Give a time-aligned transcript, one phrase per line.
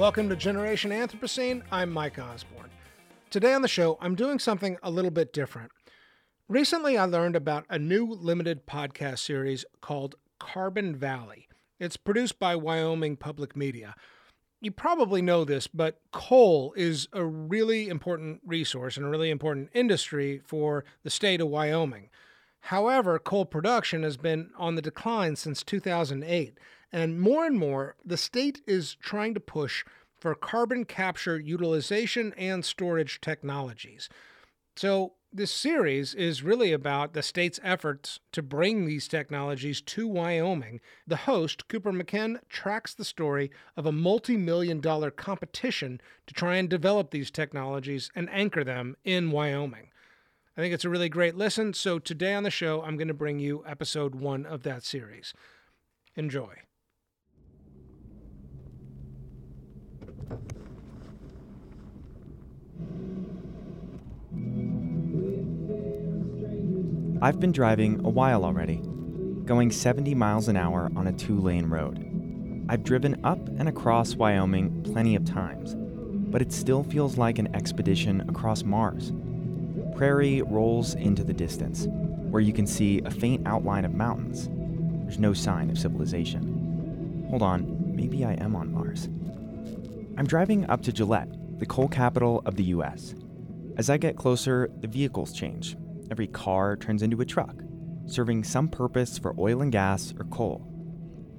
[0.00, 1.60] Welcome to Generation Anthropocene.
[1.70, 2.70] I'm Mike Osborne.
[3.28, 5.72] Today on the show, I'm doing something a little bit different.
[6.48, 11.48] Recently, I learned about a new limited podcast series called Carbon Valley.
[11.78, 13.94] It's produced by Wyoming Public Media.
[14.62, 19.68] You probably know this, but coal is a really important resource and a really important
[19.74, 22.08] industry for the state of Wyoming.
[22.60, 26.56] However, coal production has been on the decline since 2008,
[26.92, 29.84] and more and more, the state is trying to push
[30.18, 34.08] for carbon capture utilization and storage technologies.
[34.76, 40.80] So, this series is really about the state's efforts to bring these technologies to Wyoming.
[41.06, 46.56] The host, Cooper McKim, tracks the story of a multi million dollar competition to try
[46.56, 49.90] and develop these technologies and anchor them in Wyoming.
[50.56, 51.74] I think it's a really great listen.
[51.74, 55.32] So, today on the show, I'm going to bring you episode one of that series.
[56.16, 56.56] Enjoy.
[67.22, 68.80] I've been driving a while already,
[69.44, 72.06] going 70 miles an hour on a two lane road.
[72.70, 75.74] I've driven up and across Wyoming plenty of times,
[76.30, 79.12] but it still feels like an expedition across Mars.
[79.96, 81.88] Prairie rolls into the distance,
[82.30, 84.48] where you can see a faint outline of mountains.
[85.02, 87.26] There's no sign of civilization.
[87.28, 89.10] Hold on, maybe I am on Mars.
[90.20, 93.14] I'm driving up to Gillette, the coal capital of the US.
[93.78, 95.78] As I get closer, the vehicles change.
[96.10, 97.62] Every car turns into a truck,
[98.04, 100.68] serving some purpose for oil and gas or coal.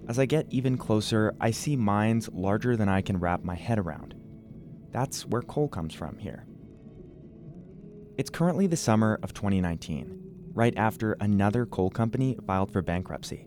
[0.09, 3.77] As I get even closer, I see mines larger than I can wrap my head
[3.77, 4.15] around.
[4.89, 6.47] That's where coal comes from here.
[8.17, 10.19] It's currently the summer of 2019,
[10.55, 13.45] right after another coal company filed for bankruptcy.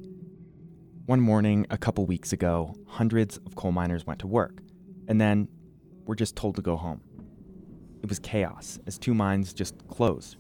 [1.07, 4.61] One morning, a couple weeks ago, hundreds of coal miners went to work,
[5.09, 5.49] and then
[6.07, 7.01] we're just told to go home.
[8.03, 10.37] It was chaos as two mines just closed.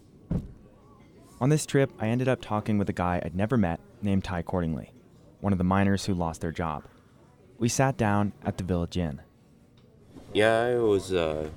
[1.40, 4.42] On this trip, I ended up talking with a guy I'd never met named Ty
[4.42, 4.90] Cordingly,
[5.40, 6.84] one of the miners who lost their job.
[7.58, 9.20] We sat down at the Village Inn.
[10.32, 11.48] Yeah, I was uh,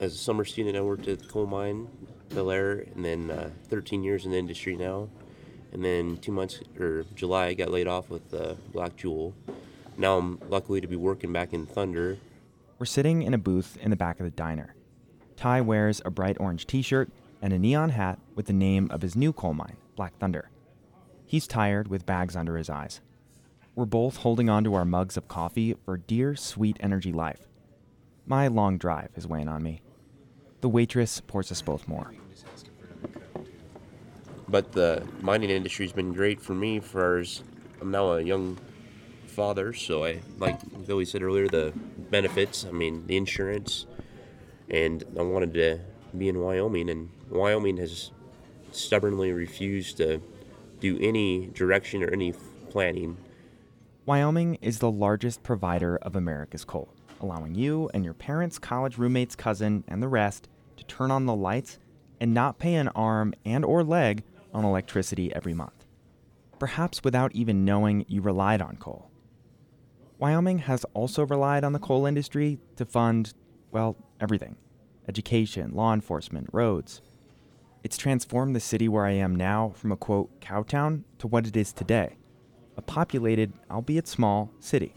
[0.00, 0.76] as a summer student.
[0.76, 1.88] I worked at the coal mine,
[2.30, 5.08] Belle Ayr, and then uh, 13 years in the industry now.
[5.72, 9.32] And then two months or July, I got laid off with uh, Blackjewel.
[9.96, 12.18] Now I'm luckily to be working back in Thunder.
[12.78, 14.74] We're sitting in a booth in the back of the diner.
[15.34, 17.10] Ty wears a bright orange t shirt
[17.40, 20.50] and a neon hat with the name of his new coal mine, Black Thunder.
[21.24, 23.00] He's tired with bags under his eyes.
[23.74, 27.48] We're both holding onto our mugs of coffee for dear, sweet energy life.
[28.26, 29.80] My long drive is weighing on me.
[30.60, 32.12] The waitress pours us both more.
[34.48, 36.80] But the mining industry's been great for me.
[36.80, 37.24] For
[37.80, 38.58] I'm now a young
[39.36, 41.74] father, so I like Billy said earlier, the
[42.10, 42.64] benefits.
[42.64, 43.84] I mean, the insurance,
[44.70, 45.80] and I wanted to
[46.16, 48.12] be in Wyoming, and Wyoming has
[48.72, 50.22] stubbornly refused to
[50.80, 52.32] do any direction or any
[52.70, 53.18] planning.
[54.06, 59.36] Wyoming is the largest provider of America's coal, allowing you and your parents' college roommate's
[59.36, 60.48] cousin and the rest
[60.78, 61.78] to turn on the lights
[62.22, 64.22] and not pay an arm and or leg
[64.54, 65.84] on electricity every month.
[66.58, 69.10] Perhaps without even knowing you relied on coal.
[70.18, 73.34] Wyoming has also relied on the coal industry to fund,
[73.70, 74.56] well, everything
[75.08, 77.00] education, law enforcement, roads.
[77.84, 81.46] It's transformed the city where I am now from a quote, cow town to what
[81.46, 82.16] it is today
[82.76, 84.92] a populated, albeit small, city.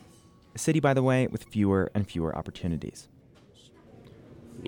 [0.55, 3.07] A city, by the way, with fewer and fewer opportunities.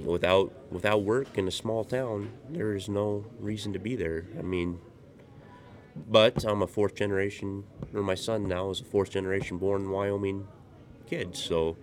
[0.05, 4.25] Without without work in a small town, there is no reason to be there.
[4.39, 4.79] I mean,
[5.95, 10.47] but I'm a fourth generation, or my son now is a fourth generation born Wyoming
[11.07, 11.35] kid.
[11.35, 11.77] So,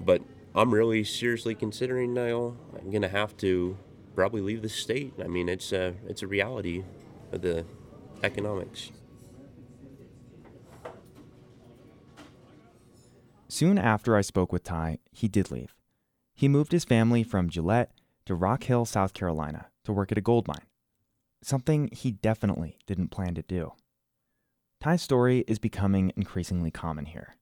[0.00, 0.22] but
[0.54, 3.76] I'm really seriously considering now I'm gonna have to
[4.14, 5.14] probably leave the state.
[5.22, 6.84] I mean, it's a it's a reality
[7.32, 7.64] of the
[8.22, 8.90] economics.
[13.48, 15.76] Soon after I spoke with Ty, he did leave.
[16.34, 17.92] He moved his family from Gillette
[18.26, 20.66] to Rock Hill, South Carolina, to work at a gold mine.
[21.44, 23.74] Something he definitely didn't plan to do.
[24.80, 27.36] Ty's story is becoming increasingly common here.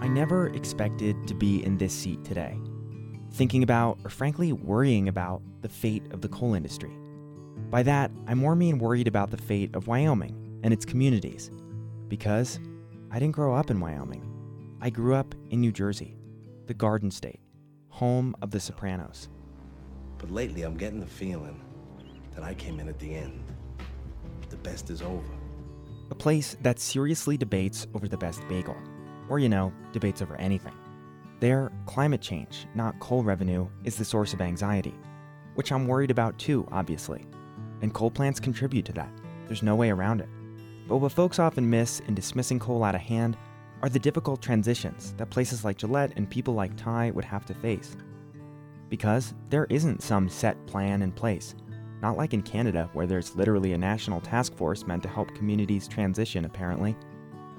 [0.00, 2.56] I never expected to be in this seat today,
[3.32, 6.96] thinking about, or frankly worrying about, the fate of the coal industry.
[7.68, 11.50] By that, I more mean worried about the fate of Wyoming and its communities,
[12.08, 12.58] because
[13.10, 14.24] I didn't grow up in Wyoming.
[14.80, 16.16] I grew up in New Jersey,
[16.70, 17.40] the Garden State,
[17.88, 19.28] home of the Sopranos.
[20.18, 21.60] But lately, I'm getting the feeling
[22.32, 23.42] that I came in at the end.
[24.50, 25.32] The best is over.
[26.12, 28.76] A place that seriously debates over the best bagel,
[29.28, 30.72] or, you know, debates over anything.
[31.40, 34.94] There, climate change, not coal revenue, is the source of anxiety,
[35.56, 37.26] which I'm worried about too, obviously.
[37.82, 39.10] And coal plants contribute to that.
[39.48, 40.28] There's no way around it.
[40.86, 43.36] But what folks often miss in dismissing coal out of hand
[43.82, 47.54] are the difficult transitions that places like Gillette and people like Ty would have to
[47.54, 47.96] face.
[48.88, 51.54] Because there isn't some set plan in place,
[52.02, 55.88] not like in Canada, where there's literally a national task force meant to help communities
[55.88, 56.96] transition, apparently.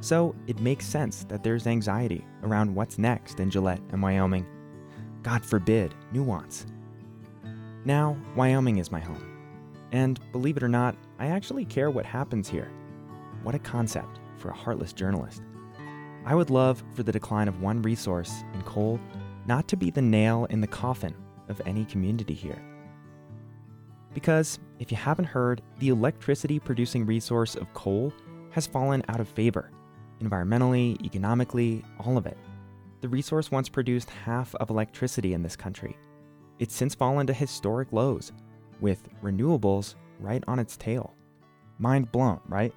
[0.01, 4.45] So it makes sense that there's anxiety around what's next in Gillette and Wyoming.
[5.23, 6.65] God forbid, nuance.
[7.85, 9.27] Now, Wyoming is my home.
[9.91, 12.71] And believe it or not, I actually care what happens here.
[13.43, 15.43] What a concept for a heartless journalist.
[16.25, 18.99] I would love for the decline of one resource in coal
[19.47, 21.15] not to be the nail in the coffin
[21.49, 22.61] of any community here.
[24.13, 28.13] Because, if you haven't heard, the electricity producing resource of coal
[28.51, 29.71] has fallen out of favor.
[30.21, 32.37] Environmentally, economically, all of it.
[32.99, 35.97] The resource once produced half of electricity in this country.
[36.59, 38.31] It's since fallen to historic lows,
[38.79, 41.15] with renewables right on its tail.
[41.79, 42.73] Mind blown, right?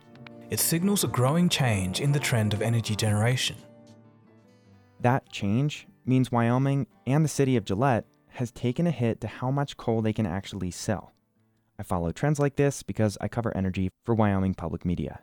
[0.55, 3.57] It signals a growing change in the trend of energy generation.
[5.01, 9.51] That change means Wyoming and the city of Gillette has taken a hit to how
[9.51, 11.13] much coal they can actually sell.
[11.77, 15.23] I follow trends like this because I cover energy for Wyoming Public Media.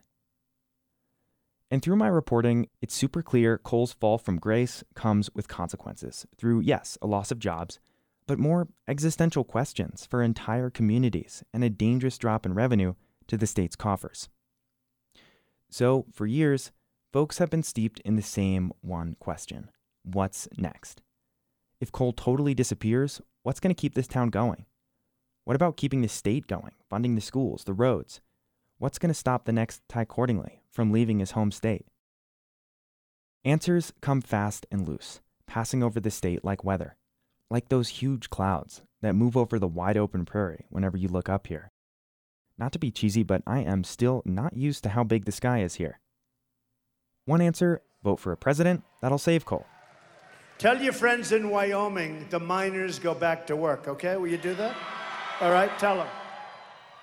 [1.71, 6.59] And through my reporting, it's super clear coal's fall from grace comes with consequences through,
[6.59, 7.79] yes, a loss of jobs,
[8.27, 12.95] but more existential questions for entire communities and a dangerous drop in revenue
[13.27, 14.27] to the state's coffers.
[15.71, 16.71] So, for years,
[17.13, 19.69] folks have been steeped in the same one question
[20.03, 21.01] what's next?
[21.79, 24.65] If coal totally disappears, what's going to keep this town going?
[25.45, 28.19] What about keeping the state going, funding the schools, the roads?
[28.79, 31.85] What's going to stop the next Ty Cordingley from leaving his home state?
[33.45, 36.97] Answers come fast and loose, passing over the state like weather,
[37.49, 41.47] like those huge clouds that move over the wide open prairie whenever you look up
[41.47, 41.71] here.
[42.61, 45.63] Not to be cheesy, but I am still not used to how big the sky
[45.63, 45.99] is here.
[47.25, 49.65] One answer vote for a president that'll save coal.
[50.59, 54.15] Tell your friends in Wyoming the miners go back to work, okay?
[54.15, 54.75] Will you do that?
[55.39, 56.07] All right, tell them.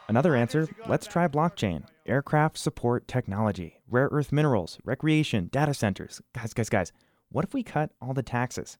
[0.06, 6.22] Another answer let's try blockchain, aircraft support technology, rare earth minerals, recreation, data centers.
[6.36, 6.92] Guys, guys, guys,
[7.30, 8.78] what if we cut all the taxes?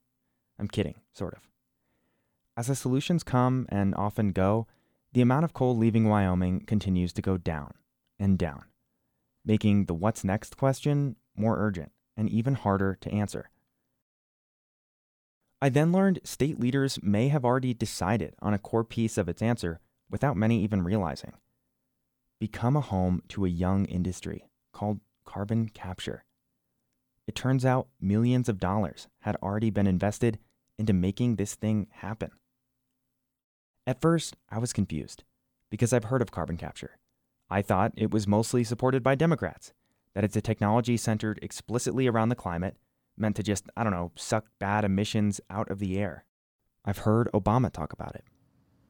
[0.61, 1.41] I'm kidding, sort of.
[2.57, 4.69] As the solutions come and often go,
[5.19, 7.73] the amount of coal leaving Wyoming continues to go down
[8.21, 8.63] and down,
[9.45, 13.51] making the what's next question more urgent and even harder to answer.
[15.61, 19.43] I then learned state leaders may have already decided on a core piece of its
[19.43, 21.33] answer without many even realizing.
[22.39, 26.27] Become a home to a young industry called carbon capture.
[27.27, 30.39] It turns out millions of dollars had already been invested
[30.79, 32.31] into making this thing happen.
[33.89, 35.25] At first, I was confused
[35.71, 36.99] because I've heard of carbon capture.
[37.49, 39.73] I thought it was mostly supported by Democrats,
[40.13, 42.77] that it's a technology centered explicitly around the climate,
[43.17, 46.27] meant to just, I don't know, suck bad emissions out of the air.
[46.85, 48.25] I've heard Obama talk about it.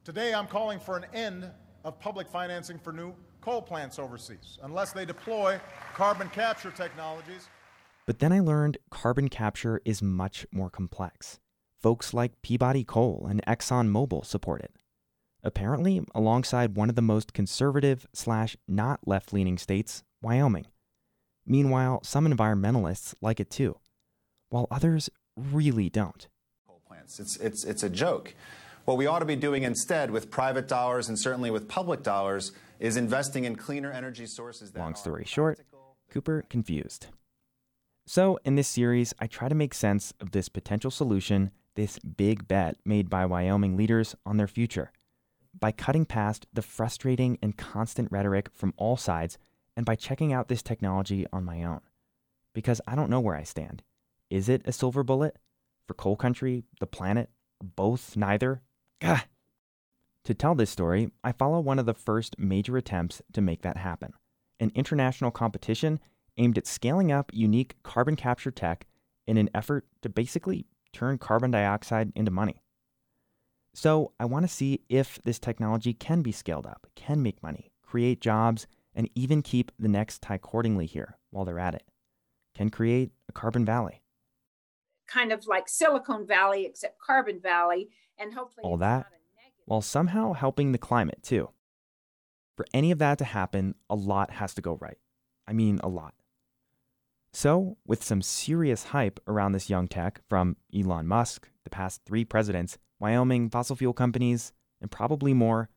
[0.03, 1.49] Today, I'm calling for an end
[1.85, 5.61] of public financing for new coal plants overseas unless they deploy
[5.95, 7.49] carbon capture technologies.
[8.05, 11.39] But then I learned carbon capture is much more complex.
[11.81, 14.73] Folks like Peabody Coal and ExxonMobil support it.
[15.49, 20.67] Apparently, alongside one of the most conservative slash not left leaning states, Wyoming.
[21.47, 23.79] Meanwhile, some environmentalists like it too,
[24.51, 26.29] while others really don't.
[27.03, 28.35] It's, it's, it's a joke.
[28.85, 32.53] What we ought to be doing instead with private dollars and certainly with public dollars
[32.79, 35.61] is investing in cleaner energy sources that Long story short,
[36.11, 37.07] Cooper confused.
[38.05, 42.47] So, in this series, I try to make sense of this potential solution, this big
[42.47, 44.93] bet made by Wyoming leaders on their future,
[45.61, 49.39] by cutting past the frustrating and constant rhetoric from all sides
[49.77, 51.81] and by checking out this technology on my own.
[52.55, 53.83] Because I don't know where I stand.
[54.31, 55.37] Is it a silver bullet?
[55.87, 57.31] For coal country, the planet,
[57.63, 58.63] both, neither?
[59.01, 59.23] Gah!
[60.25, 63.79] To tell this story, I follow one of the first major attempts to make that
[63.79, 64.13] happen
[64.61, 66.01] an international competition
[66.37, 68.87] aimed at scaling up unique carbon capture tech
[69.27, 72.63] in an effort to basically turn carbon dioxide into money.
[73.81, 77.71] So, I want to see if this technology can be scaled up, can make money,
[77.81, 81.85] create jobs, and even keep the next Ty Cordingley here while they're at it.
[82.57, 84.03] Can create a carbon valley.
[85.07, 89.07] Kind of like Silicon Valley, except Carbon Valley, and hopefully All that
[89.67, 91.51] while somehow helping the climate too.
[92.57, 94.99] For any of that to happen, a lot has to go right.
[95.47, 96.15] I mean, a lot.
[97.33, 102.25] So, with some serious hype around this young tech from Elon Musk, the past three
[102.25, 105.69] presidents, Wyoming, fossil fuel companies, and probably more,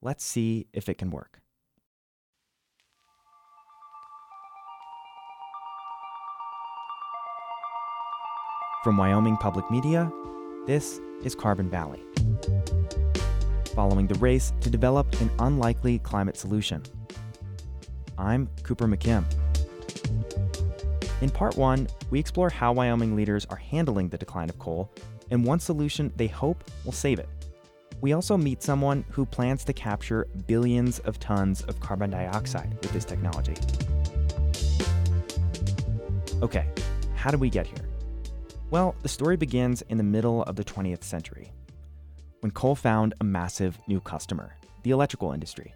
[0.00, 1.40] let's see if it can work.
[8.84, 10.12] From Wyoming Public Media,
[10.68, 12.00] this is Carbon Valley.
[13.74, 16.84] Following the race to develop an unlikely climate solution.
[18.16, 19.24] I'm Cooper McKim.
[21.22, 24.92] In part one, we explore how Wyoming leaders are handling the decline of coal
[25.30, 27.28] and one solution they hope will save it.
[28.00, 32.92] We also meet someone who plans to capture billions of tons of carbon dioxide with
[32.92, 33.54] this technology.
[36.42, 36.68] Okay,
[37.16, 37.88] how did we get here?
[38.70, 41.50] Well, the story begins in the middle of the 20th century
[42.40, 44.54] when coal found a massive new customer
[44.84, 45.74] the electrical industry.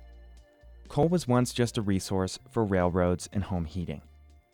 [0.87, 4.01] Coal was once just a resource for railroads and home heating.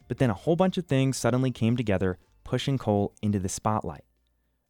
[0.08, 4.04] But then a whole bunch of things suddenly came together, pushing coal into the spotlight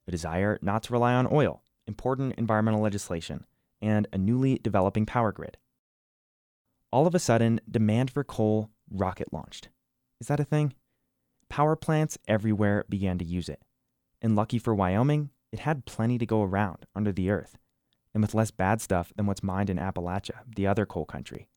[0.09, 3.45] a desire not to rely on oil, important environmental legislation,
[3.81, 5.57] and a newly developing power grid.
[6.91, 9.69] All of a sudden, demand for coal rocket launched.
[10.21, 10.73] Is that a thing?
[11.49, 13.63] Power plants everywhere began to use it.
[14.21, 17.59] And lucky for Wyoming, it had plenty to go around under the earth,
[18.13, 21.49] and with less bad stuff than what's mined in Appalachia, the other coal country.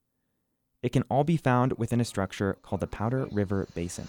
[0.83, 4.07] It can all be found within a structure called the Powder River Basin.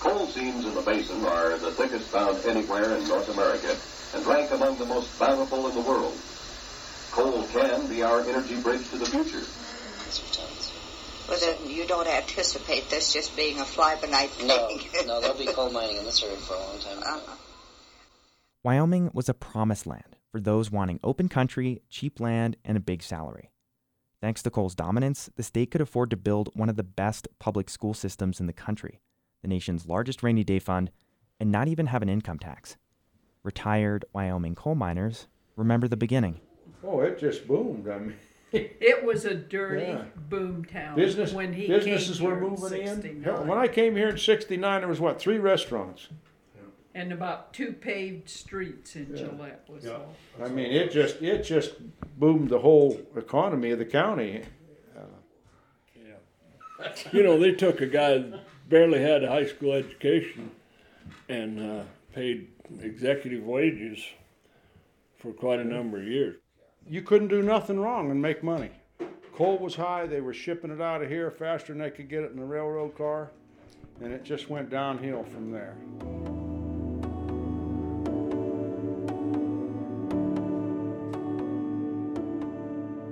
[0.00, 3.76] Coal seams in the basin are the thickest found anywhere in North America
[4.14, 6.14] and rank among the most bountiful in the world.
[7.10, 9.44] Coal can be our energy bridge to the future.
[11.28, 14.46] Well, then you don't anticipate this just being a fly-by-night thing.
[14.46, 16.98] No, no, there'll be coal mining in this area for a long time.
[16.98, 17.36] Uh-huh.
[18.62, 23.02] Wyoming was a promised land for those wanting open country, cheap land, and a big
[23.02, 23.50] salary.
[24.20, 27.68] Thanks to coal's dominance, the state could afford to build one of the best public
[27.68, 29.00] school systems in the country,
[29.42, 30.90] the nation's largest rainy day fund,
[31.40, 32.76] and not even have an income tax.
[33.42, 35.26] Retired Wyoming coal miners
[35.56, 36.40] remember the beginning.
[36.84, 37.88] Oh, it just boomed.
[37.88, 38.16] I mean,
[38.52, 40.04] It was a dirty Yeah.
[40.28, 42.88] boom town business when he businesses came were here in moving in.
[43.02, 43.22] 69.
[43.22, 46.08] Hell, when I came here in '69, there was what three restaurants.
[46.94, 49.16] and about two paved streets in Yeah.
[49.26, 50.14] Gillette was all.
[50.42, 51.74] I mean, it just it just
[52.18, 54.42] boomed the whole economy of the county.
[55.96, 60.50] Yeah, you know, they took a guy that barely had a high school education
[61.28, 61.82] and uh,
[62.14, 62.48] paid
[62.80, 64.04] executive wages
[65.18, 66.36] for quite a number of years.
[66.86, 68.70] You couldn't do nothing wrong and make money.
[69.34, 70.06] Coal was high.
[70.06, 72.44] They were shipping it out of here faster than they could get it in the
[72.44, 73.30] railroad car,
[74.00, 75.76] and it just went downhill from there.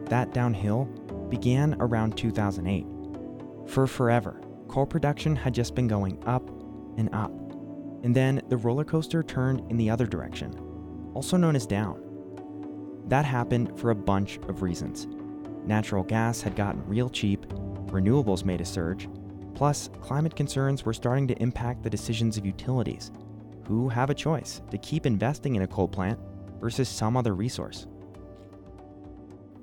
[0.08, 0.84] That downhill
[1.28, 2.86] began around 2008.
[3.66, 6.48] For forever, coal production had just been going up
[6.96, 7.30] and up.
[8.02, 10.54] And then the roller coaster turned in the other direction,
[11.14, 12.02] also known as down.
[13.08, 15.06] That happened for a bunch of reasons.
[15.64, 17.46] Natural gas had gotten real cheap,
[17.86, 19.08] renewables made a surge,
[19.54, 23.10] plus, climate concerns were starting to impact the decisions of utilities,
[23.66, 26.18] who have a choice to keep investing in a coal plant
[26.60, 27.86] versus some other resource.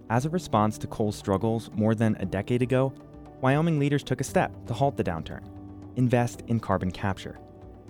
[0.10, 2.93] As a response to coal struggles more than a decade ago,
[3.42, 5.44] Wyoming leaders took a step to halt the downturn
[5.96, 7.40] invest in carbon capture.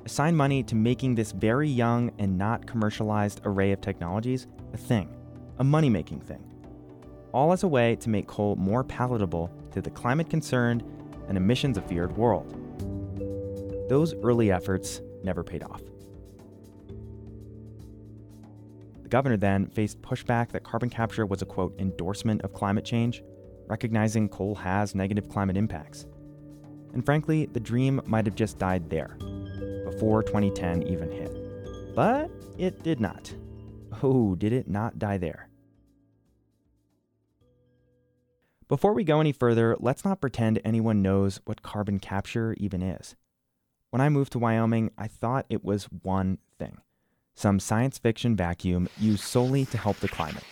[0.06, 5.16] Assign money to making this very young and not commercialized array of technologies a thing,
[5.60, 6.44] a money making thing.
[7.32, 10.84] All as a way to make coal more palatable to the climate concerned
[11.28, 12.60] and emissions feared world.
[13.88, 15.82] Those early efforts never paid off.
[19.04, 23.24] The governor then faced pushback that carbon capture was a quote endorsement of climate change,
[23.68, 26.06] recognizing coal has negative climate impacts.
[26.94, 29.18] And frankly, the dream might have just died there,
[29.84, 31.96] before 2010 even hit.
[31.96, 33.34] But it did not.
[34.02, 35.50] Oh, did it not die there?
[38.68, 43.16] Before we go any further, let's not pretend anyone knows what carbon capture even is.
[43.92, 46.78] When I moved to Wyoming, I thought it was one thing
[47.36, 50.44] some science fiction vacuum used solely to help the climate.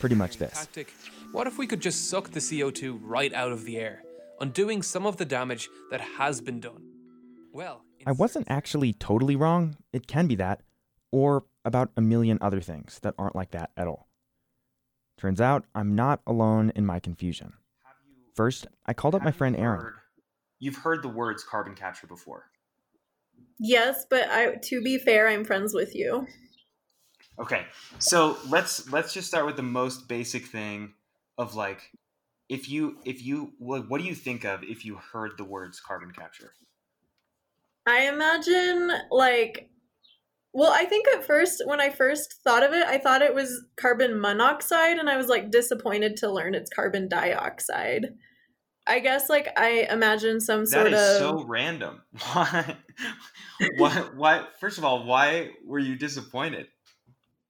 [0.00, 0.68] Pretty much this.
[1.32, 1.38] Tactic.
[1.38, 4.02] What if we could just suck the CO2 right out of the air,
[4.40, 6.82] undoing some of the damage that has been done?
[7.52, 9.76] Well, I wasn't actually totally wrong.
[9.92, 10.60] It can be that,
[11.10, 14.08] or about a million other things that aren't like that at all.
[15.18, 17.54] Turns out I'm not alone in my confusion.
[18.34, 19.92] First, I called up my friend Aaron.
[20.58, 22.46] You've heard the words carbon capture before.
[23.58, 26.26] Yes, but I to be fair, I'm friends with you.
[27.38, 27.64] Okay.
[27.98, 30.94] So, let's let's just start with the most basic thing
[31.42, 31.90] of like
[32.48, 35.80] if you if you what, what do you think of if you heard the words
[35.80, 36.52] carbon capture?
[37.86, 39.68] I imagine like
[40.54, 43.64] well, I think at first when I first thought of it, I thought it was
[43.76, 48.08] carbon monoxide and I was like disappointed to learn it's carbon dioxide.
[48.86, 52.02] I guess like I imagine some sort That is of so random.
[52.32, 52.76] Why
[53.78, 56.66] why why first of all, why were you disappointed?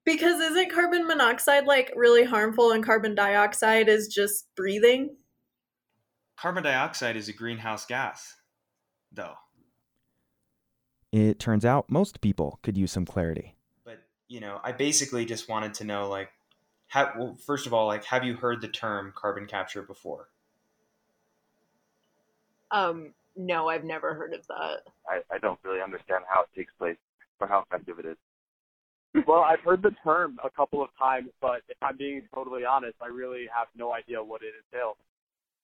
[0.05, 5.17] Because isn't carbon monoxide like really harmful and carbon dioxide is just breathing?
[6.37, 8.35] Carbon dioxide is a greenhouse gas,
[9.13, 9.35] though.
[11.13, 13.55] It turns out most people could use some clarity.
[13.85, 16.31] But you know, I basically just wanted to know, like,
[16.89, 20.29] have, well, first of all, like, have you heard the term carbon capture before?
[22.71, 24.81] Um, no, I've never heard of that.
[25.07, 26.97] I, I don't really understand how it takes place
[27.41, 28.17] or how effective it is.
[29.27, 32.95] Well, I've heard the term a couple of times, but if I'm being totally honest,
[33.03, 34.97] I really have no idea what it entails.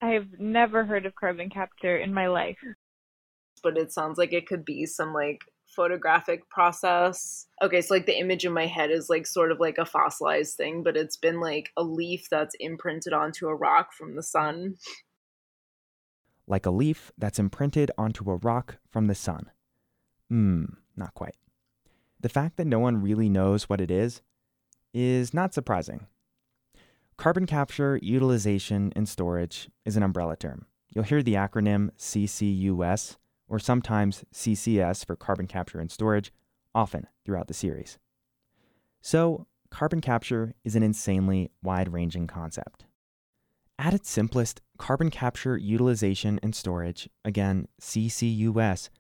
[0.01, 2.59] I've never heard of carbon capture in my life.
[3.63, 7.47] But it sounds like it could be some like photographic process.
[7.63, 10.57] Okay, so like the image in my head is like sort of like a fossilized
[10.57, 14.77] thing, but it's been like a leaf that's imprinted onto a rock from the sun.
[16.47, 19.51] Like a leaf that's imprinted onto a rock from the sun.
[20.31, 20.65] Hmm,
[20.97, 21.37] not quite.
[22.21, 24.23] The fact that no one really knows what it is
[24.93, 26.07] is not surprising.
[27.17, 30.67] Carbon capture, utilization, and storage is an umbrella term.
[30.95, 33.17] You'll hear the acronym CCUS,
[33.49, 36.33] or sometimes CCS for carbon capture and storage,
[36.75, 37.99] often throughout the series.
[39.01, 42.85] So, carbon capture is an insanely wide ranging concept.
[43.79, 48.91] At its simplest, carbon capture, utilization, and storage, again, CCUS,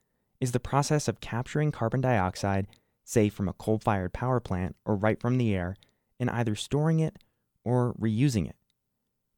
[0.40, 2.68] is the process of capturing carbon dioxide,
[3.08, 5.76] say from a coal fired power plant or right from the air,
[6.20, 7.16] and either storing it
[7.64, 8.56] or reusing it.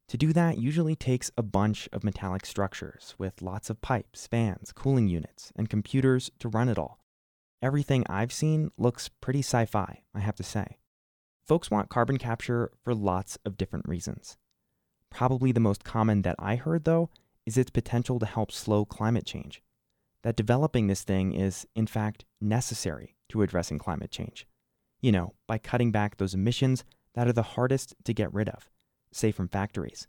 [0.09, 4.73] To do that usually takes a bunch of metallic structures with lots of pipes, fans,
[4.73, 6.99] cooling units, and computers to run it all.
[7.61, 10.79] Everything I've seen looks pretty sci fi, I have to say.
[11.45, 14.37] Folks want carbon capture for lots of different reasons.
[15.09, 17.09] Probably the most common that I heard, though,
[17.45, 19.61] is its potential to help slow climate change.
[20.23, 24.47] That developing this thing is, in fact, necessary to addressing climate change.
[25.01, 26.83] You know, by cutting back those emissions
[27.15, 28.69] that are the hardest to get rid of,
[29.11, 30.07] say from factories.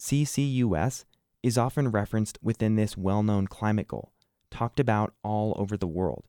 [0.00, 1.04] CCUS
[1.42, 4.12] is often referenced within this well known climate goal,
[4.50, 6.24] talked about all over the world.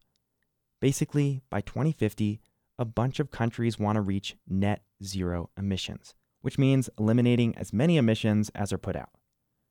[0.80, 2.42] Basically, by 2050,
[2.78, 7.98] a bunch of countries want to reach net zero emissions, which means eliminating as many
[7.98, 9.10] emissions as are put out.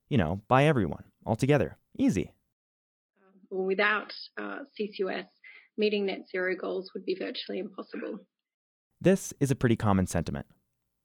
[0.08, 1.76] You know, by everyone, altogether.
[1.96, 2.32] Easy.
[3.50, 5.26] Without uh, CCUS,
[5.76, 8.20] meeting net zero goals would be virtually impossible.
[9.00, 10.46] This is a pretty common sentiment.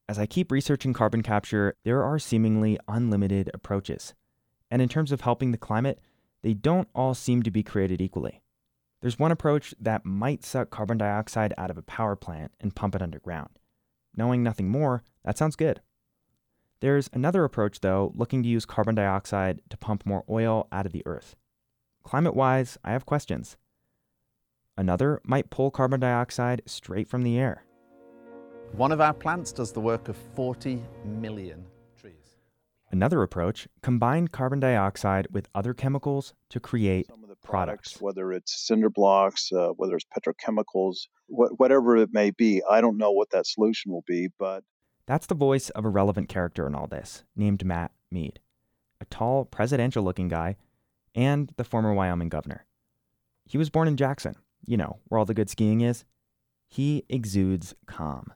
[0.07, 4.13] As I keep researching carbon capture, there are seemingly unlimited approaches.
[4.71, 5.99] And in terms of helping the climate,
[6.41, 8.41] they don't all seem to be created equally.
[9.01, 12.95] There's one approach that might suck carbon dioxide out of a power plant and pump
[12.95, 13.59] it underground.
[14.15, 15.81] Knowing nothing more, that sounds good.
[16.81, 20.91] There's another approach, though, looking to use carbon dioxide to pump more oil out of
[20.91, 21.35] the earth.
[22.03, 23.57] Climate wise, I have questions.
[24.79, 27.65] Another might pull carbon dioxide straight from the air.
[28.71, 31.65] One of our plants does the work of 40 million
[31.97, 32.37] trees.
[32.89, 37.09] Another approach combined carbon dioxide with other chemicals to create
[37.43, 37.99] products.
[37.99, 42.61] whether it's cinder blocks, uh, whether it's petrochemicals, wh- whatever it may be.
[42.69, 44.63] I don't know what that solution will be, but
[45.07, 48.39] That's the voice of a relevant character in all this, named Matt Mead,
[49.01, 50.55] a tall, presidential looking guy,
[51.13, 52.65] and the former Wyoming governor.
[53.43, 56.05] He was born in Jackson, you know, where all the good skiing is.
[56.67, 58.33] He exudes calm.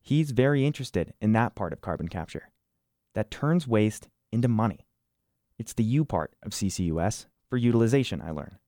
[0.00, 2.50] He's very interested in that part of carbon capture
[3.14, 4.86] that turns waste into money.
[5.58, 8.58] It's the U part of CCUS for utilization, I learn.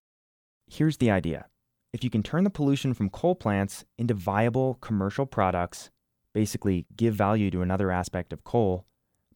[0.67, 1.47] Here's the idea
[1.93, 5.91] if you can turn the pollution from coal plants into viable commercial products,
[6.33, 8.85] basically give value to another aspect of coal,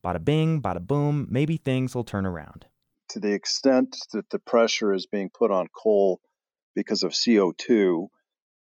[0.04, 2.66] bada bing, bada boom, maybe things will turn around.
[3.10, 6.20] to the extent that the pressure is being put on coal
[6.78, 8.06] because of CO2,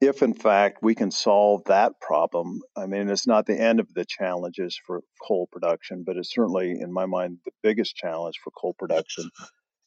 [0.01, 3.93] if in fact we can solve that problem, I mean, it's not the end of
[3.93, 8.51] the challenges for coal production, but it's certainly, in my mind, the biggest challenge for
[8.53, 9.29] coal production.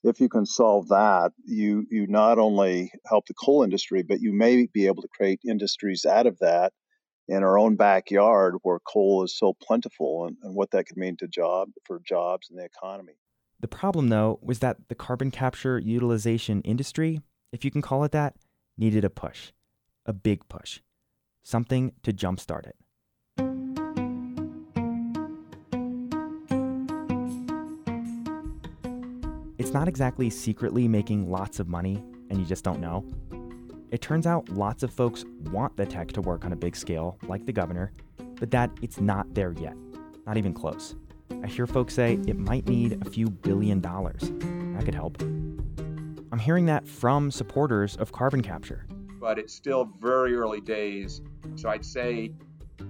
[0.03, 4.31] If you can solve that, you, you not only help the coal industry, but you
[4.31, 6.71] may be able to create industries out of that
[7.27, 11.17] in our own backyard where coal is so plentiful and, and what that could mean
[11.17, 13.13] to job for jobs and the economy.
[13.59, 18.11] The problem, though, was that the carbon capture utilization industry, if you can call it
[18.11, 18.35] that,
[18.77, 19.51] needed a push,
[20.05, 20.81] a big push,
[21.43, 22.75] something to jumpstart it.
[29.57, 33.05] It's not exactly secretly making lots of money and you just don't know.
[33.91, 37.17] It turns out lots of folks want the tech to work on a big scale,
[37.27, 37.91] like the governor,
[38.39, 39.75] but that it's not there yet,
[40.25, 40.95] not even close.
[41.43, 44.21] I hear folks say it might need a few billion dollars.
[44.21, 45.21] That could help.
[46.31, 48.85] I'm hearing that from supporters of carbon capture.
[49.19, 51.21] but it's still very early days.
[51.55, 52.31] So I'd say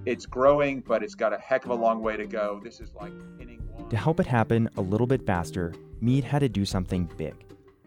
[0.06, 2.62] it's growing, but it's got a heck of a long way to go.
[2.64, 3.90] This is like inning one.
[3.90, 7.34] To help it happen a little bit faster, Mead had to do something big,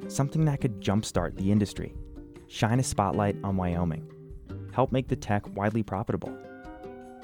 [0.09, 1.95] something that could jumpstart the industry,
[2.49, 4.11] shine a spotlight on Wyoming,
[4.75, 6.37] help make the tech widely profitable.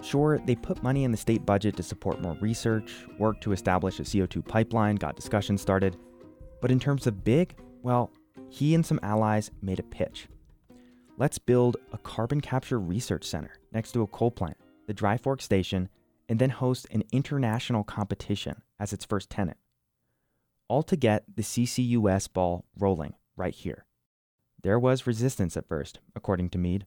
[0.01, 3.99] Sure, they put money in the state budget to support more research, work to establish
[3.99, 5.97] a CO2 pipeline, got discussions started.
[6.61, 8.13] But in terms of big, well,
[8.51, 10.29] he and some allies made a pitch.
[11.17, 15.43] Let's build a carbon capture research center next to a coal plant, the Dry Fork
[15.43, 15.89] Station,
[16.29, 19.59] and then host an international competition as its first tenant.
[20.69, 23.85] All to get the CCUS ball rolling right here.
[24.63, 26.87] There was resistance at first, according to Mead.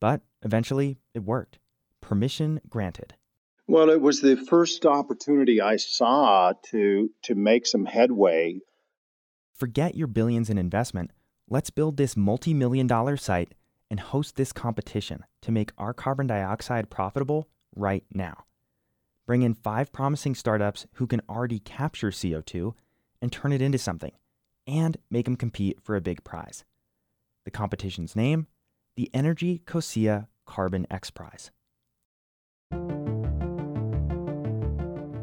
[0.00, 1.58] But eventually, it worked.
[2.00, 3.14] Permission granted.
[3.68, 8.58] Well, it was the first opportunity I saw to to make some headway.
[9.62, 11.12] Forget your billions in investment.
[11.48, 13.54] Let's build this multi million dollar site
[13.92, 18.42] and host this competition to make our carbon dioxide profitable right now.
[19.24, 22.74] Bring in five promising startups who can already capture CO2
[23.20, 24.10] and turn it into something,
[24.66, 26.64] and make them compete for a big prize.
[27.44, 28.48] The competition's name?
[28.96, 31.52] The NRG COSIA Carbon X Prize.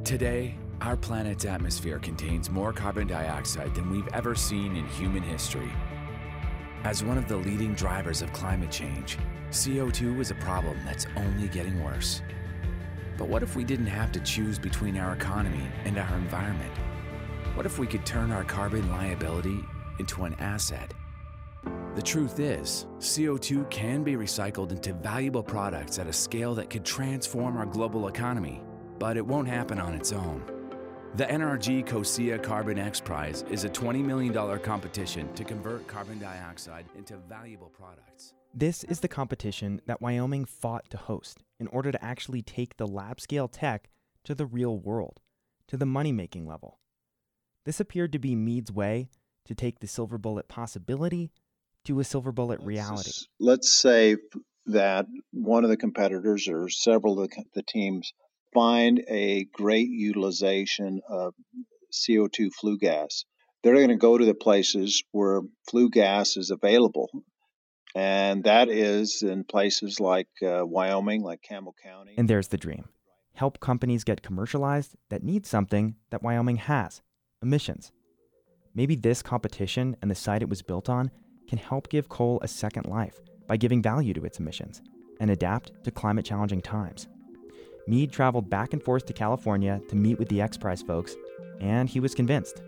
[0.06, 5.72] Today, our planet's atmosphere contains more carbon dioxide than we've ever seen in human history.
[6.86, 9.18] As one of the leading drivers of climate change,
[9.52, 12.22] CO2 is a problem that's only getting worse.
[13.18, 16.72] But what if we didn't have to choose between our economy and our environment?
[17.56, 19.60] What if we could turn our carbon liability
[20.00, 20.94] into an asset?
[21.96, 26.86] The truth is, CO2 can be recycled into valuable products at a scale that could
[26.86, 28.62] transform our global economy,
[28.98, 30.59] but it won't happen on its own.
[31.16, 36.86] The NRG COSIA Carbon X Prize is a $20 million competition to convert carbon dioxide
[36.96, 38.36] into valuable products.
[38.54, 42.88] This is the competition that Wyoming fought to host in order to actually take the
[42.88, 43.90] lab scale tech
[44.24, 45.20] to the real world,
[45.68, 46.80] to the money making level.
[47.66, 49.10] This appeared to be Mead's way
[49.46, 51.32] to take the silver bullet possibility
[51.86, 53.12] to a silver bullet reality.
[53.40, 54.18] Let's say
[54.68, 58.14] that one of the competitors or several of the, the teams
[58.54, 61.34] find a great utilization of
[61.92, 63.26] CO2 flue gas.
[63.64, 67.10] They're going to go to the places where flue gas is available.
[67.96, 72.14] And that is in places like uh, Wyoming, like Campbell County.
[72.18, 72.86] And there's the dream
[73.40, 77.02] help companies get commercialized that need something that Wyoming has
[77.42, 77.90] emissions.
[78.76, 81.10] Maybe this competition and the site it was built on
[81.48, 83.16] can help give coal a second life
[83.48, 84.82] by giving value to its emissions
[85.22, 87.08] and adapt to climate challenging times.
[87.90, 91.16] Mead traveled back and forth to California to meet with the X Prize folks,
[91.60, 92.62] and he was convinced.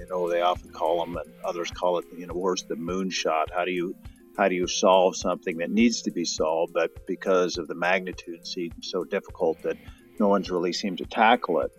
[0.00, 3.46] You know, they often call them, and others call it, you know, where's the moonshot?
[3.54, 3.94] How do you
[4.36, 8.44] how do you solve something that needs to be solved, but because of the magnitude
[8.44, 9.76] seems so difficult that
[10.18, 11.70] no one's really seemed to tackle it.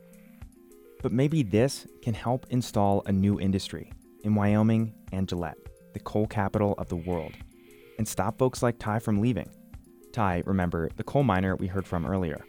[1.04, 3.92] But maybe this can help install a new industry
[4.24, 5.58] in Wyoming and Gillette,
[5.94, 7.34] the coal capital of the world,
[7.98, 9.50] and stop folks like Ty from leaving.
[10.18, 12.44] Ty, remember, the coal miner we heard from earlier.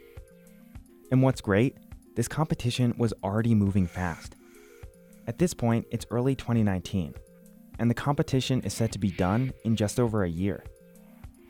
[1.11, 1.77] And what's great,
[2.15, 4.35] this competition was already moving fast.
[5.27, 7.13] At this point, it's early 2019,
[7.77, 10.63] and the competition is set to be done in just over a year.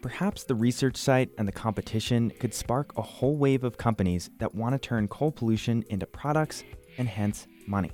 [0.01, 4.53] Perhaps the research site and the competition could spark a whole wave of companies that
[4.53, 6.65] want to turn coal pollution into products
[6.97, 7.91] and hence money.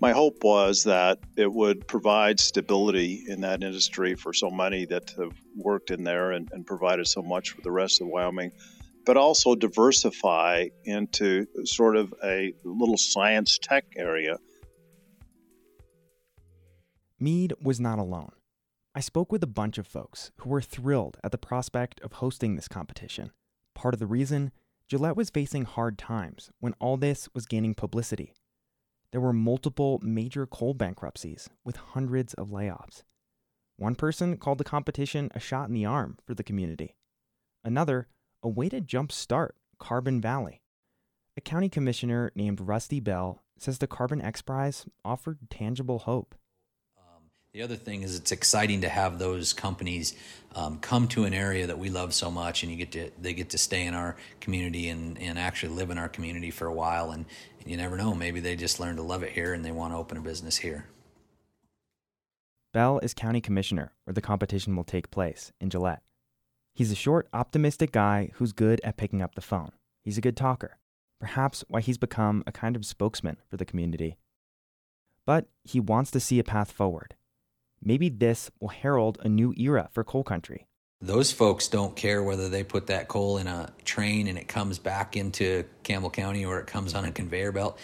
[0.00, 5.10] My hope was that it would provide stability in that industry for so many that
[5.18, 8.52] have worked in there and, and provided so much for the rest of Wyoming,
[9.04, 14.36] but also diversify into sort of a little science tech area
[17.20, 18.30] Mead was not alone.
[18.94, 22.54] I spoke with a bunch of folks who were thrilled at the prospect of hosting
[22.54, 23.32] this competition.
[23.74, 24.52] Part of the reason,
[24.86, 28.34] Gillette was facing hard times when all this was gaining publicity.
[29.10, 33.04] There were multiple major coal bankruptcies with hundreds of layoffs.
[33.76, 36.96] One person called the competition a shot in the arm for the community.
[37.64, 38.08] Another,
[38.42, 40.62] a way to jumpstart Carbon Valley.
[41.36, 46.34] A county commissioner named Rusty Bell says the Carbon X Prize offered tangible hope.
[47.54, 50.14] The other thing is it's exciting to have those companies
[50.54, 53.32] um, come to an area that we love so much, and you get to they
[53.32, 56.72] get to stay in our community and, and actually live in our community for a
[56.72, 57.10] while.
[57.10, 57.24] And,
[57.60, 59.94] and you never know, maybe they just learn to love it here and they want
[59.94, 60.86] to open a business here.
[62.74, 66.02] Bell is county commissioner where the competition will take place in Gillette.
[66.74, 69.72] He's a short, optimistic guy who's good at picking up the phone.
[70.04, 70.76] He's a good talker,
[71.18, 74.18] perhaps why he's become a kind of spokesman for the community.
[75.24, 77.14] But he wants to see a path forward
[77.82, 80.66] maybe this will herald a new era for coal country.
[81.00, 84.78] Those folks don't care whether they put that coal in a train and it comes
[84.78, 87.78] back into Campbell County or it comes on a conveyor belt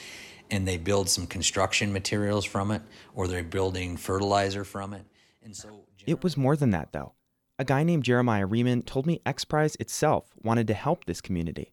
[0.51, 2.83] and they build some construction materials from it
[3.15, 5.05] or they're building fertilizer from it.
[5.43, 7.13] And so it was more than that though.
[7.57, 11.73] A guy named Jeremiah Rieman told me X Prize itself wanted to help this community.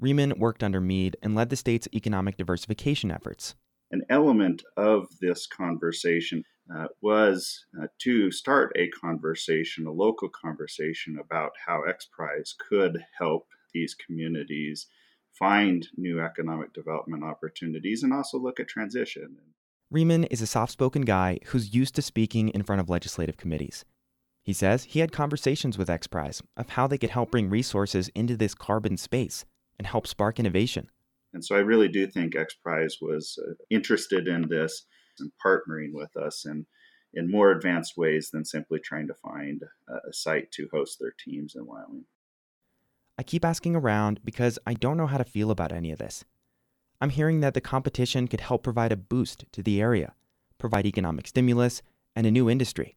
[0.00, 3.56] Rieman worked under Mead and led the state's economic diversification efforts.
[3.90, 11.18] An element of this conversation uh, was uh, to start a conversation, a local conversation
[11.18, 14.86] about how X Prize could help these communities
[15.38, 19.36] find new economic development opportunities and also look at transition.
[19.90, 23.84] Rieman is a soft spoken guy who's used to speaking in front of legislative committees.
[24.42, 28.08] He says he had conversations with X Prize of how they could help bring resources
[28.14, 29.44] into this carbon space
[29.78, 30.88] and help spark innovation.
[31.32, 34.86] And so I really do think X Prize was uh, interested in this
[35.20, 36.66] and partnering with us in,
[37.14, 41.14] in more advanced ways than simply trying to find a, a site to host their
[41.18, 42.04] teams in Wyoming.
[43.18, 46.24] I keep asking around because I don't know how to feel about any of this.
[47.00, 50.14] I'm hearing that the competition could help provide a boost to the area,
[50.58, 51.82] provide economic stimulus,
[52.14, 52.96] and a new industry.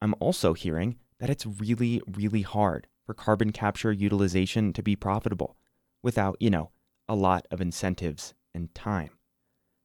[0.00, 5.56] I'm also hearing that it's really, really hard for carbon capture utilization to be profitable
[6.02, 6.70] without, you know,
[7.08, 9.10] a lot of incentives and time.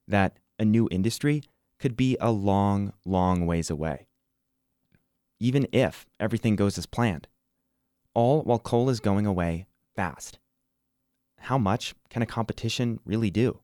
[0.07, 1.43] That a new industry
[1.81, 4.07] could be a long, long ways away.
[5.39, 7.27] Even if everything goes as planned,
[8.13, 9.65] all while coal is going away
[9.95, 10.37] fast.
[11.39, 13.59] How much can a competition really do?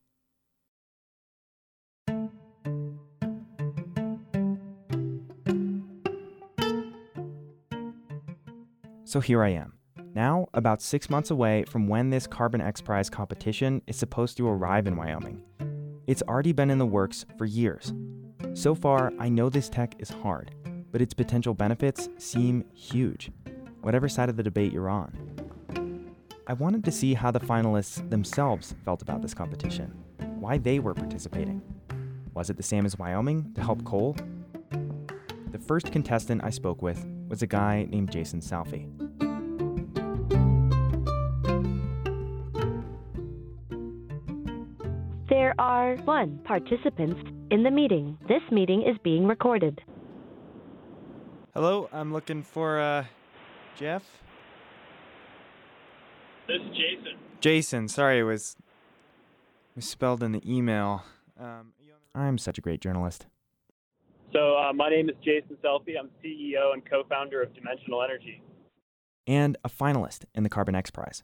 [9.06, 9.74] So here I am,
[10.16, 14.48] now about six months away from when this Carbon X Prize competition is supposed to
[14.48, 15.44] arrive in Wyoming.
[16.08, 17.94] It's already been in the works for years.
[18.54, 20.52] So far, I know this tech is hard,
[20.90, 23.30] but its potential benefits seem huge,
[23.82, 25.12] whatever side of the debate you're on.
[26.48, 29.94] I wanted to see how the finalists themselves felt about this competition,
[30.40, 31.62] why they were participating.
[32.34, 34.16] Was it the same as Wyoming to help coal?
[35.52, 39.07] The first contestant I spoke with was a guy named Jason Salfi.
[45.60, 48.16] Are one participants in the meeting.
[48.28, 49.82] This meeting is being recorded.
[51.56, 53.06] Hello, I'm looking for uh,
[53.76, 54.04] Jeff.
[56.48, 57.20] This is Jason.
[57.42, 58.56] Jason, sorry, it was,
[59.76, 61.04] misspelled in the email.
[61.40, 61.74] Um,
[62.14, 63.26] I'm such a great journalist.
[64.34, 65.94] So, uh, my name is Jason Salfi.
[66.00, 68.44] I'm CEO and co founder of Dimensional Energy.
[69.26, 71.24] And a finalist in the Carbon X Prize.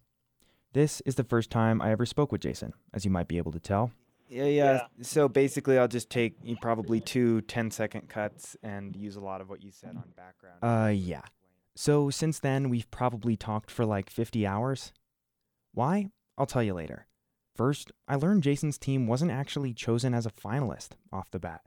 [0.73, 3.51] This is the first time I ever spoke with Jason, as you might be able
[3.51, 3.91] to tell.
[4.27, 4.81] Yeah, yeah.
[5.01, 9.49] So basically, I'll just take probably two 10 second cuts and use a lot of
[9.49, 10.57] what you said on background.
[10.61, 11.21] Uh, yeah.
[11.75, 14.91] So since then, we've probably talked for like 50 hours.
[15.73, 16.09] Why?
[16.37, 17.07] I'll tell you later.
[17.55, 21.61] First, I learned Jason's team wasn't actually chosen as a finalist off the bat.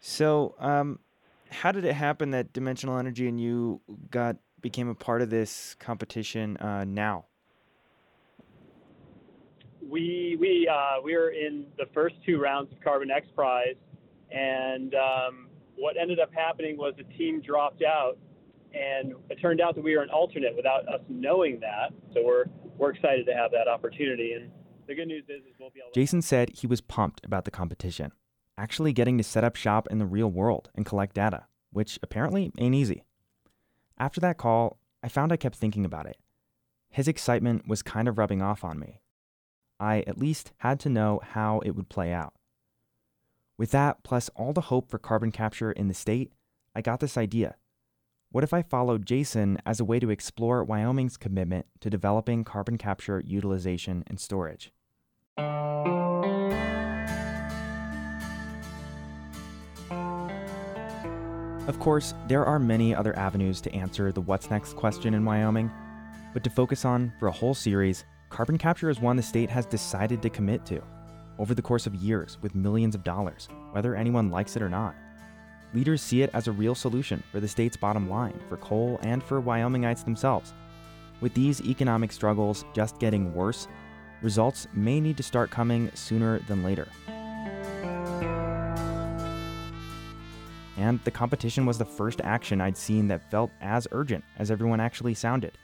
[0.00, 0.98] So, um,
[1.50, 5.76] how did it happen that Dimensional Energy and you got became a part of this
[5.78, 7.26] competition uh, now?
[9.88, 13.76] We we uh, we were in the first two rounds of Carbon X Prize,
[14.30, 18.18] and um, what ended up happening was a team dropped out,
[18.72, 21.92] and it turned out that we were an alternate without us knowing that.
[22.12, 22.44] So we're
[22.76, 24.50] we're excited to have that opportunity, and
[24.86, 25.92] the good news is, is we'll be able.
[25.92, 28.12] To- Jason said he was pumped about the competition,
[28.56, 32.52] actually getting to set up shop in the real world and collect data, which apparently
[32.58, 33.04] ain't easy.
[33.98, 36.16] After that call, I found I kept thinking about it.
[36.90, 39.00] His excitement was kind of rubbing off on me.
[39.80, 42.34] I at least had to know how it would play out.
[43.56, 46.32] With that, plus all the hope for carbon capture in the state,
[46.74, 47.56] I got this idea.
[48.30, 52.78] What if I followed Jason as a way to explore Wyoming's commitment to developing carbon
[52.78, 54.72] capture utilization and storage?
[61.66, 65.70] Of course, there are many other avenues to answer the what's next question in Wyoming,
[66.32, 69.64] but to focus on for a whole series, carbon capture is one the state has
[69.64, 70.82] decided to commit to
[71.38, 74.96] over the course of years with millions of dollars, whether anyone likes it or not.
[75.72, 79.22] Leaders see it as a real solution for the state's bottom line, for coal, and
[79.22, 80.52] for Wyomingites themselves.
[81.20, 83.68] With these economic struggles just getting worse,
[84.20, 86.88] results may need to start coming sooner than later.
[90.76, 94.80] And the competition was the first action I'd seen that felt as urgent as everyone
[94.80, 95.56] actually sounded.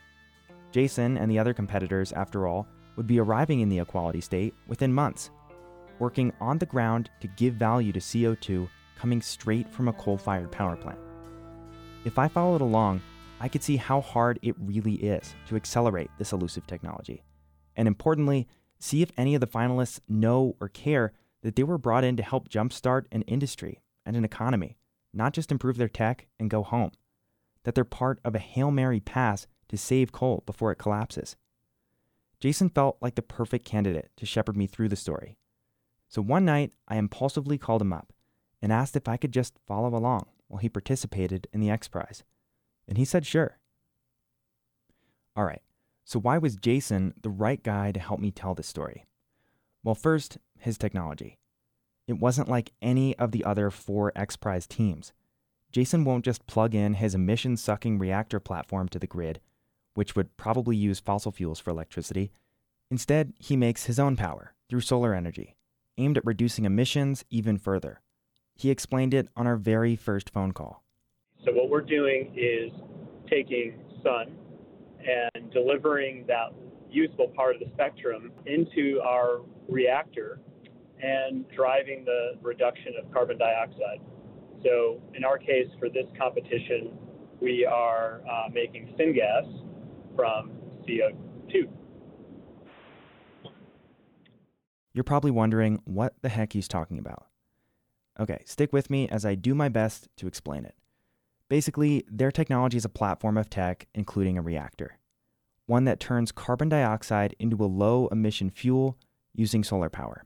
[0.72, 4.92] Jason and the other competitors, after all, would be arriving in the equality state within
[4.92, 5.30] months,
[5.98, 10.52] working on the ground to give value to CO2 coming straight from a coal fired
[10.52, 10.98] power plant.
[12.04, 13.00] If I followed along,
[13.40, 17.22] I could see how hard it really is to accelerate this elusive technology.
[17.76, 18.46] And importantly,
[18.78, 22.22] see if any of the finalists know or care that they were brought in to
[22.22, 24.76] help jumpstart an industry and an economy,
[25.14, 26.92] not just improve their tech and go home.
[27.64, 31.36] That they're part of a Hail Mary pass to save coal before it collapses.
[32.40, 35.36] Jason felt like the perfect candidate to shepherd me through the story.
[36.08, 38.12] So one night, I impulsively called him up
[38.60, 42.24] and asked if I could just follow along while he participated in the X Prize.
[42.88, 43.58] And he said sure.
[45.36, 45.62] All right,
[46.04, 49.06] so why was Jason the right guy to help me tell this story?
[49.84, 51.38] Well, first, his technology.
[52.08, 55.12] It wasn't like any of the other four X Prize teams.
[55.70, 59.40] Jason won't just plug in his emission sucking reactor platform to the grid,
[59.94, 62.30] which would probably use fossil fuels for electricity.
[62.90, 65.56] Instead, he makes his own power through solar energy,
[65.98, 68.00] aimed at reducing emissions even further.
[68.54, 70.84] He explained it on our very first phone call.
[71.44, 72.70] So what we're doing is
[73.28, 74.36] taking sun
[75.00, 76.52] and delivering that
[76.90, 80.40] useful part of the spectrum into our reactor
[81.02, 84.00] and driving the reduction of carbon dioxide.
[84.62, 86.98] So in our case, for this competition,
[87.40, 89.62] we are uh, making syngas
[90.20, 90.50] from
[90.86, 91.66] CO2.
[94.92, 97.26] You're probably wondering what the heck he's talking about.
[98.18, 100.74] Okay, stick with me as I do my best to explain it.
[101.48, 104.98] Basically, their technology is a platform of tech, including a reactor,
[105.64, 108.98] one that turns carbon dioxide into a low emission fuel
[109.34, 110.24] using solar power.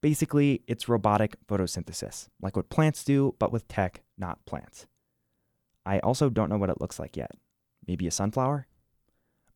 [0.00, 4.86] Basically, it's robotic photosynthesis, like what plants do, but with tech, not plants.
[5.86, 7.30] I also don't know what it looks like yet.
[7.86, 8.66] Maybe a sunflower?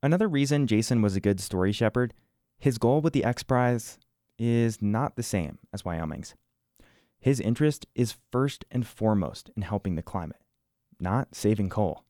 [0.05, 2.12] Another reason Jason was a good story shepherd,
[2.59, 3.99] his goal with the X Prize
[4.38, 6.35] is not the same as Wyoming's.
[7.19, 10.43] His interest is first and foremost in helping the climate,
[11.01, 12.05] not saving coal.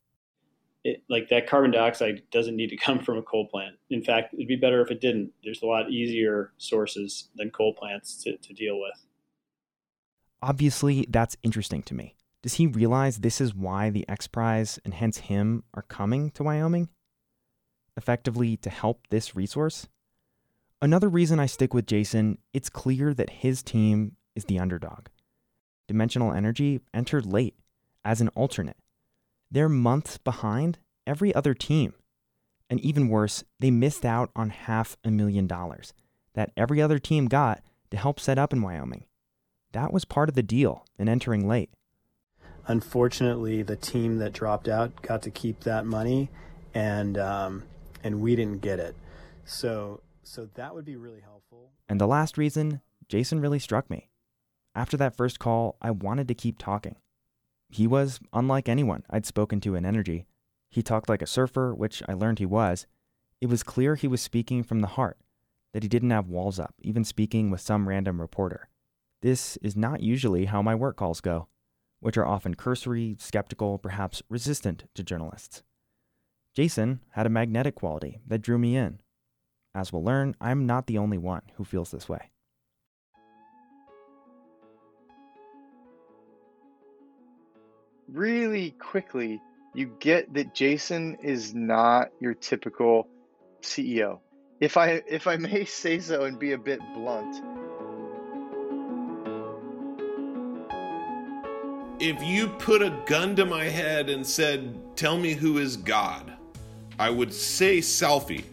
[0.83, 3.77] It, like that carbon dioxide doesn't need to come from a coal plant.
[3.89, 5.31] In fact, it'd be better if it didn't.
[5.41, 9.05] There's a lot easier sources than coal plants to, to deal with.
[10.41, 12.17] Obviously, that's interesting to me.
[12.43, 16.43] Does he realize this is why the X Prize and hence him are coming to
[16.43, 16.89] Wyoming?
[17.97, 19.87] Effectively, to help this resource?
[20.81, 25.07] Another reason I stick with Jason, it's clear that his team is the underdog.
[25.87, 27.55] Dimensional Energy entered late
[28.03, 28.77] as an alternate.
[29.49, 31.93] They're months behind every other team.
[32.69, 35.93] And even worse, they missed out on half a million dollars
[36.33, 39.05] that every other team got to help set up in Wyoming.
[39.71, 41.69] That was part of the deal in entering late.
[42.67, 46.29] Unfortunately, the team that dropped out got to keep that money,
[46.73, 47.63] and um,
[48.05, 48.95] and we didn't get it.
[49.43, 51.71] So so that would be really helpful.
[51.89, 54.09] And the last reason, Jason really struck me.
[54.73, 56.95] After that first call, I wanted to keep talking.
[57.69, 60.25] He was unlike anyone I'd spoken to in energy.
[60.69, 62.85] He talked like a surfer, which I learned he was.
[63.41, 65.17] It was clear he was speaking from the heart,
[65.73, 68.69] that he didn't have walls up, even speaking with some random reporter.
[69.21, 71.47] This is not usually how my work calls go,
[71.99, 75.63] which are often cursory, skeptical, perhaps resistant to journalists.
[76.55, 78.99] Jason had a magnetic quality that drew me in.
[79.75, 82.29] As we'll learn, I'm not the only one who feels this way.
[88.07, 89.41] Really quickly,
[89.73, 93.09] you get that Jason is not your typical
[93.61, 94.19] CEO.
[94.61, 97.35] If I if I may say so and be a bit blunt.
[101.99, 106.31] If you put a gun to my head and said, "Tell me who is God,"
[106.97, 108.43] I would say Salfi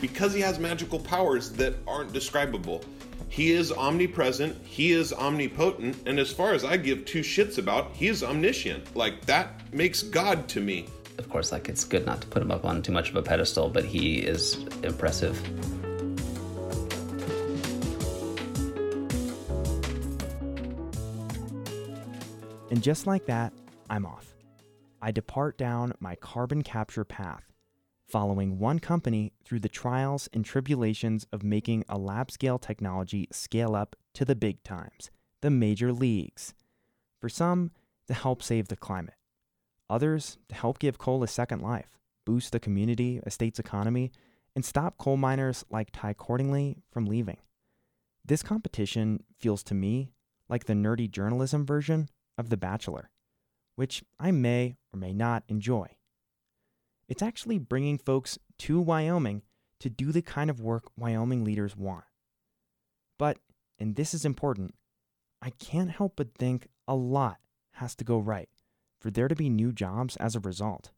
[0.00, 2.82] because he has magical powers that aren't describable.
[3.28, 7.92] He is omnipresent, he is omnipotent, and as far as I give two shits about,
[7.92, 8.94] he is omniscient.
[8.96, 10.86] Like that makes God to me.
[11.18, 13.22] Of course, like it's good not to put him up on too much of a
[13.22, 15.40] pedestal, but he is impressive.
[22.70, 23.52] And just like that,
[23.90, 24.34] I'm off.
[25.02, 27.51] I depart down my carbon capture path,
[28.12, 33.74] following one company through the trials and tribulations of making a lab scale technology scale
[33.74, 35.10] up to the big times,
[35.40, 36.52] the major leagues.
[37.22, 37.70] For some,
[38.08, 39.14] to help save the climate.
[39.88, 44.12] Others, to help give coal a second life, boost the community, a state's economy,
[44.54, 47.38] and stop coal miners like Ty Cordingley from leaving.
[48.22, 50.12] This competition feels to me
[50.50, 53.08] like the nerdy journalism version of The Bachelor,
[53.76, 55.96] which I may or may not enjoy.
[57.08, 59.42] It's actually bringing folks to Wyoming
[59.80, 62.04] to do the kind of work Wyoming leaders want.
[63.18, 63.38] But,
[63.78, 64.74] and this is important,
[65.40, 67.38] I can't help but think a lot
[67.72, 68.48] has to go right
[69.00, 70.92] for there to be new jobs as a result.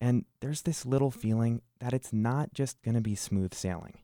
[0.00, 3.98] And there's this little feeling that it's not just going to be smooth sailing.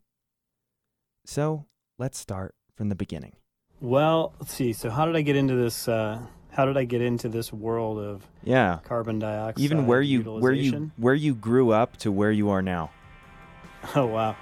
[1.26, 1.66] So
[1.98, 3.34] let's start from the beginning.
[3.80, 4.72] Well, let's see.
[4.72, 5.86] So, how did I get into this?
[5.86, 6.20] Uh,
[6.58, 8.80] how did I get into this world of Yeah.
[8.82, 9.62] carbon dioxide?
[9.62, 12.90] Even where you where you where you grew up to where you are now.
[13.94, 14.34] Oh wow.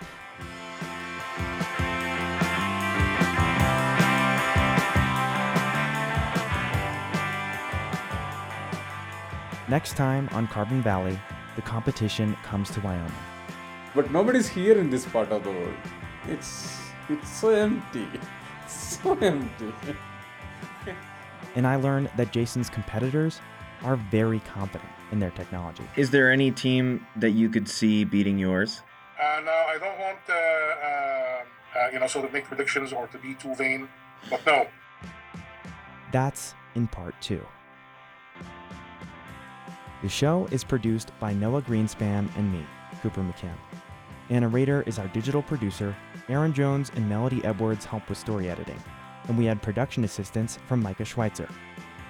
[9.68, 11.18] Next time on Carbon Valley,
[11.54, 13.12] the competition comes to Wyoming.
[13.94, 15.74] But nobody's here in this part of the world.
[16.28, 16.78] It's
[17.10, 18.08] it's so empty.
[18.66, 19.72] So empty.
[21.56, 23.40] And I learned that Jason's competitors
[23.82, 25.82] are very confident in their technology.
[25.96, 28.82] Is there any team that you could see beating yours?
[29.20, 31.44] Uh, no, I don't want uh, uh,
[31.86, 33.88] uh, you know, sort of make predictions or to be too vain.
[34.30, 34.66] But no,
[36.12, 37.44] That's in part two.
[40.02, 42.64] The show is produced by Noah Greenspan and me,
[43.02, 43.54] Cooper McKim.
[44.28, 45.96] Anna Rader is our digital producer.
[46.28, 48.82] Aaron Jones and Melody Edwards help with story editing.
[49.28, 51.48] And we had production assistance from Micah Schweitzer.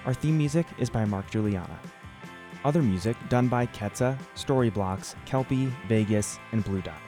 [0.05, 1.79] Our theme music is by Mark Juliana.
[2.65, 7.01] Other music done by Ketsa, Storyblocks, Kelpie, Vegas, and Blue Dot.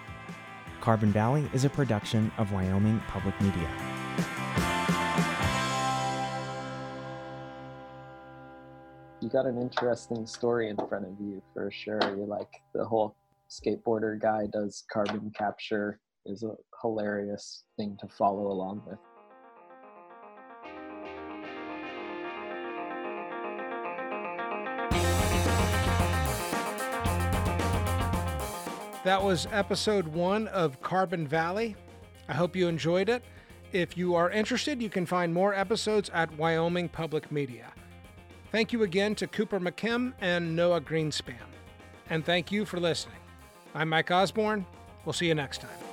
[0.81, 3.69] Carbon Valley is a production of Wyoming Public Media.
[9.29, 12.01] you got an interesting story in front of you for sure.
[12.17, 13.15] You're like the whole
[13.51, 18.99] skateboarder guy does carbon capture is a hilarious thing to follow along with.
[29.09, 31.77] That was episode one of Carbon Valley.
[32.29, 33.25] I hope you enjoyed it.
[33.73, 37.73] If you are interested, you can find more episodes at Wyoming Public Media.
[38.53, 41.37] Thank you again to Cooper McKim and Noah Greenspan.
[42.11, 43.17] And thank you for listening.
[43.75, 44.67] I'm Mike Osborne.
[45.07, 45.88] We'll see you next time.